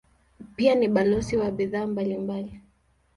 [0.55, 2.61] Pia ni balozi wa bidhaa mbalimbali.